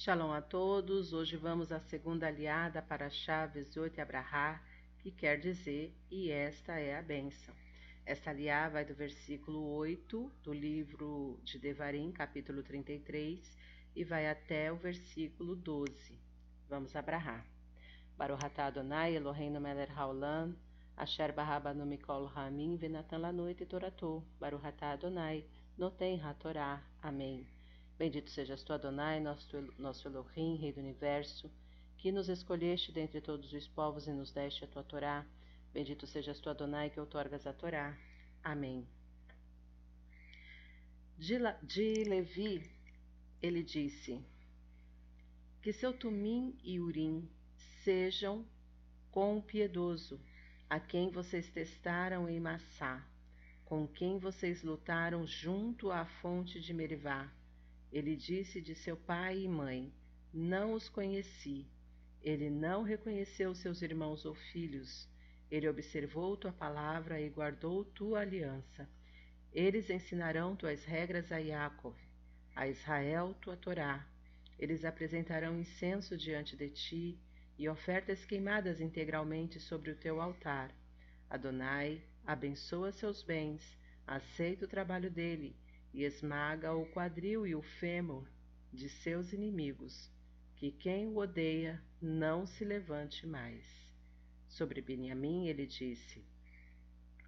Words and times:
Shalom 0.00 0.32
a 0.32 0.40
todos. 0.40 1.12
Hoje 1.12 1.36
vamos 1.36 1.72
à 1.72 1.80
segunda 1.80 2.28
aliada 2.28 2.80
para 2.80 3.10
Chaves 3.10 3.76
8 3.76 4.00
Abrahá, 4.00 4.62
que 5.00 5.10
quer 5.10 5.40
dizer 5.40 5.92
e 6.08 6.30
esta 6.30 6.78
é 6.78 6.96
a 6.96 7.02
bênção. 7.02 7.52
Esta 8.06 8.30
aliá 8.30 8.68
vai 8.68 8.84
do 8.84 8.94
versículo 8.94 9.60
8 9.74 10.32
do 10.44 10.52
livro 10.52 11.40
de 11.42 11.58
Devarim, 11.58 12.12
capítulo 12.12 12.62
33, 12.62 13.40
e 13.96 14.04
vai 14.04 14.28
até 14.28 14.70
o 14.70 14.76
versículo 14.76 15.56
12. 15.56 16.16
Vamos 16.68 16.94
abrahar. 16.94 17.44
Baruch 18.16 18.44
atah 18.44 18.66
Adonai 18.66 19.16
Eloheinu 19.16 19.58
melech 19.58 19.90
haolam, 19.90 20.56
asher 20.96 21.32
barabanu 21.32 21.84
mikol 21.84 22.30
hamim 22.36 22.76
venatan 22.76 23.20
lanoit 23.20 23.66
toratou. 23.66 24.24
Baruch 24.38 24.64
atah 24.64 24.92
Adonai, 24.92 25.44
noten 25.76 26.20
ha-torah. 26.20 26.84
Amém. 27.02 27.57
Bendito 27.98 28.30
sejas 28.30 28.62
tu, 28.62 28.72
Adonai, 28.72 29.18
nosso, 29.18 29.74
nosso 29.76 30.06
Elohim, 30.06 30.54
Rei 30.54 30.72
do 30.72 30.78
Universo, 30.78 31.50
que 31.96 32.12
nos 32.12 32.28
escolheste 32.28 32.92
dentre 32.92 33.20
todos 33.20 33.52
os 33.52 33.66
povos 33.66 34.06
e 34.06 34.12
nos 34.12 34.32
deste 34.32 34.62
a 34.62 34.68
tua 34.68 34.84
Torá. 34.84 35.26
Bendito 35.74 36.06
sejas 36.06 36.38
tu, 36.38 36.48
Adonai, 36.48 36.90
que 36.90 37.00
outorgas 37.00 37.44
a 37.44 37.52
Torá. 37.52 37.98
Amém. 38.40 38.86
De, 41.18 41.38
de 41.60 42.04
Levi, 42.04 42.70
ele 43.42 43.64
disse: 43.64 44.24
Que 45.60 45.72
seu 45.72 45.92
Tumim 45.92 46.56
e 46.62 46.78
Urim 46.78 47.28
sejam 47.82 48.46
com 49.10 49.38
o 49.38 49.42
piedoso, 49.42 50.20
a 50.70 50.78
quem 50.78 51.10
vocês 51.10 51.50
testaram 51.50 52.28
em 52.28 52.38
Massá, 52.38 53.04
com 53.64 53.88
quem 53.88 54.20
vocês 54.20 54.62
lutaram 54.62 55.26
junto 55.26 55.90
à 55.90 56.06
fonte 56.06 56.60
de 56.60 56.72
Merivá 56.72 57.28
ele 57.90 58.14
disse 58.14 58.60
de 58.60 58.74
seu 58.74 58.96
pai 58.96 59.40
e 59.40 59.48
mãe: 59.48 59.92
Não 60.32 60.74
os 60.74 60.88
conheci. 60.88 61.66
Ele 62.22 62.50
não 62.50 62.82
reconheceu 62.82 63.54
seus 63.54 63.80
irmãos 63.80 64.26
ou 64.26 64.34
filhos. 64.34 65.08
Ele 65.50 65.68
observou 65.68 66.36
tua 66.36 66.52
palavra 66.52 67.18
e 67.20 67.30
guardou 67.30 67.84
tua 67.84 68.20
aliança. 68.20 68.86
Eles 69.52 69.88
ensinarão 69.88 70.54
tuas 70.54 70.84
regras 70.84 71.32
a 71.32 71.42
Jacob, 71.42 71.94
a 72.54 72.68
Israel 72.68 73.34
tua 73.40 73.56
Torá. 73.56 74.06
Eles 74.58 74.84
apresentarão 74.84 75.58
incenso 75.58 76.18
diante 76.18 76.56
de 76.56 76.68
ti 76.68 77.18
e 77.56 77.68
ofertas 77.68 78.24
queimadas 78.26 78.80
integralmente 78.80 79.58
sobre 79.58 79.90
o 79.90 79.96
teu 79.96 80.20
altar. 80.20 80.70
Adonai, 81.30 82.02
abençoa 82.26 82.92
seus 82.92 83.22
bens, 83.22 83.62
aceita 84.06 84.66
o 84.66 84.68
trabalho 84.68 85.10
dele 85.10 85.56
e 85.92 86.04
esmaga 86.04 86.74
o 86.74 86.86
quadril 86.86 87.46
e 87.46 87.54
o 87.54 87.62
fêmur 87.62 88.28
de 88.72 88.88
seus 88.88 89.32
inimigos, 89.32 90.10
que 90.56 90.70
quem 90.70 91.08
o 91.08 91.18
odeia 91.18 91.82
não 92.00 92.46
se 92.46 92.64
levante 92.64 93.26
mais. 93.26 93.64
Sobre 94.48 94.80
Benjamim 94.80 95.48
ele 95.48 95.66
disse: 95.66 96.24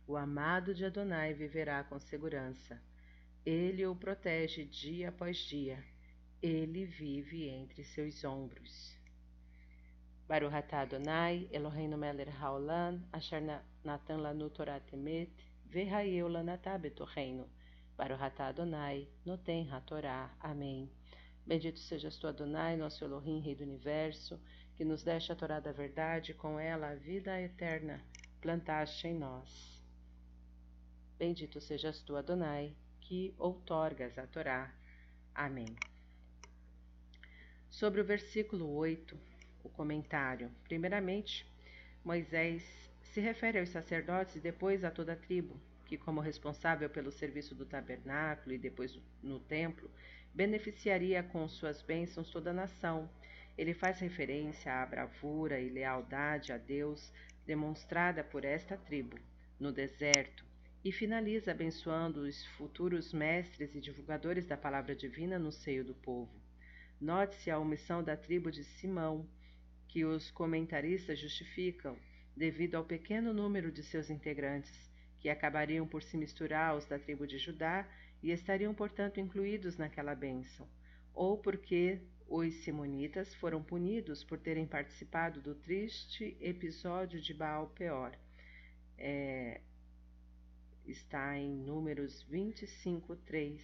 O 0.06 0.16
amado 0.16 0.74
de 0.74 0.84
Adonai 0.84 1.34
viverá 1.34 1.84
com 1.84 1.98
segurança. 1.98 2.80
Ele 3.44 3.86
o 3.86 3.94
protege 3.96 4.64
dia 4.64 5.08
após 5.08 5.38
dia. 5.38 5.82
Ele 6.42 6.84
vive 6.84 7.48
entre 7.48 7.84
seus 7.84 8.24
ombros. 8.24 8.96
Baruch 10.26 10.54
atah 10.54 10.82
Adonai, 10.82 11.48
Eloheinu 11.50 11.96
melech 11.96 12.30
haolam, 12.30 13.02
asher 13.12 13.42
natan 13.84 14.18
lanu 14.18 14.48
Torah 14.50 14.80
temet, 14.80 15.32
v'hayeu 15.66 16.28
lanatah 16.28 16.80
reino. 17.14 17.48
Baruch 18.00 18.22
atah 18.22 18.48
Adonai, 18.48 19.06
Noten 19.26 19.68
HaTorá. 19.70 20.30
Amém. 20.40 20.90
Bendito 21.46 21.78
sejas 21.78 22.16
tu, 22.16 22.26
Adonai, 22.26 22.74
nosso 22.74 23.04
Elohim, 23.04 23.40
Rei 23.40 23.54
do 23.54 23.62
Universo, 23.62 24.40
que 24.74 24.86
nos 24.86 25.02
deste 25.02 25.32
a 25.32 25.36
Torá 25.36 25.60
da 25.60 25.70
verdade, 25.70 26.32
com 26.32 26.58
ela 26.58 26.92
a 26.92 26.94
vida 26.94 27.38
eterna 27.38 28.02
plantaste 28.40 29.06
em 29.06 29.12
nós. 29.12 29.84
Bendito 31.18 31.60
sejas 31.60 32.00
tu, 32.00 32.16
Adonai, 32.16 32.74
que 33.02 33.34
outorgas 33.36 34.16
a 34.16 34.26
Torá. 34.26 34.74
Amém. 35.34 35.76
Sobre 37.68 38.00
o 38.00 38.04
versículo 38.04 38.74
8, 38.76 39.14
o 39.62 39.68
comentário. 39.68 40.50
Primeiramente, 40.64 41.46
Moisés 42.02 42.62
se 43.02 43.20
refere 43.20 43.58
aos 43.58 43.68
sacerdotes 43.68 44.36
e 44.36 44.40
depois 44.40 44.84
a 44.84 44.90
toda 44.90 45.12
a 45.12 45.16
tribo, 45.16 45.60
que, 45.90 45.98
como 45.98 46.20
responsável 46.20 46.88
pelo 46.88 47.10
serviço 47.10 47.52
do 47.52 47.66
tabernáculo 47.66 48.54
e 48.54 48.58
depois 48.58 48.96
no 49.20 49.40
templo, 49.40 49.90
beneficiaria 50.32 51.20
com 51.20 51.48
suas 51.48 51.82
bênçãos 51.82 52.30
toda 52.30 52.50
a 52.50 52.54
nação. 52.54 53.10
Ele 53.58 53.74
faz 53.74 53.98
referência 53.98 54.72
à 54.72 54.86
bravura 54.86 55.60
e 55.60 55.68
lealdade 55.68 56.52
a 56.52 56.56
Deus 56.56 57.12
demonstrada 57.44 58.22
por 58.22 58.44
esta 58.44 58.76
tribo 58.76 59.18
no 59.58 59.72
deserto 59.72 60.44
e 60.84 60.92
finaliza 60.92 61.50
abençoando 61.50 62.20
os 62.20 62.46
futuros 62.56 63.12
mestres 63.12 63.74
e 63.74 63.80
divulgadores 63.80 64.46
da 64.46 64.56
palavra 64.56 64.94
divina 64.94 65.40
no 65.40 65.50
seio 65.50 65.84
do 65.84 65.94
povo. 65.96 66.40
Note-se 67.00 67.50
a 67.50 67.58
omissão 67.58 68.00
da 68.00 68.16
tribo 68.16 68.52
de 68.52 68.62
Simão, 68.62 69.28
que 69.88 70.04
os 70.04 70.30
comentaristas 70.30 71.18
justificam 71.18 71.98
devido 72.36 72.76
ao 72.76 72.84
pequeno 72.84 73.34
número 73.34 73.72
de 73.72 73.82
seus 73.82 74.08
integrantes 74.08 74.89
que 75.20 75.28
acabariam 75.28 75.86
por 75.86 76.02
se 76.02 76.16
misturar 76.16 76.70
aos 76.70 76.86
da 76.86 76.98
tribo 76.98 77.26
de 77.26 77.38
Judá 77.38 77.86
e 78.22 78.30
estariam, 78.32 78.74
portanto, 78.74 79.20
incluídos 79.20 79.76
naquela 79.76 80.14
bênção, 80.14 80.66
ou 81.14 81.38
porque 81.38 82.00
os 82.26 82.54
simonitas 82.64 83.34
foram 83.34 83.62
punidos 83.62 84.24
por 84.24 84.38
terem 84.38 84.66
participado 84.66 85.40
do 85.40 85.54
triste 85.54 86.36
episódio 86.40 87.20
de 87.20 87.34
Baal 87.34 87.68
Peor. 87.68 88.12
É, 88.96 89.60
está 90.86 91.36
em 91.36 91.50
Números 91.50 92.22
25, 92.22 93.16
3, 93.16 93.60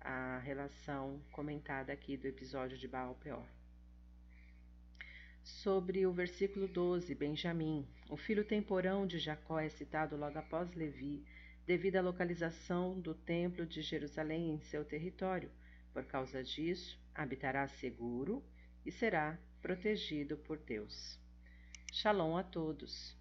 a 0.00 0.38
relação 0.38 1.20
comentada 1.30 1.92
aqui 1.92 2.16
do 2.16 2.26
episódio 2.26 2.78
de 2.78 2.88
Baal 2.88 3.14
Peor 3.16 3.57
sobre 5.48 6.06
o 6.06 6.12
versículo 6.12 6.68
12, 6.68 7.14
Benjamim. 7.14 7.86
O 8.08 8.16
filho 8.16 8.44
temporão 8.44 9.06
de 9.06 9.18
Jacó 9.18 9.58
é 9.58 9.68
citado 9.68 10.16
logo 10.16 10.38
após 10.38 10.72
Levi, 10.74 11.24
devido 11.66 11.96
à 11.96 12.02
localização 12.02 13.00
do 13.00 13.14
templo 13.14 13.66
de 13.66 13.80
Jerusalém 13.80 14.50
em 14.50 14.60
seu 14.60 14.84
território. 14.84 15.50
Por 15.92 16.04
causa 16.04 16.44
disso, 16.44 17.00
habitará 17.14 17.66
seguro 17.66 18.44
e 18.84 18.92
será 18.92 19.38
protegido 19.62 20.36
por 20.36 20.58
Deus. 20.58 21.18
Shalom 21.92 22.36
a 22.36 22.42
todos. 22.42 23.17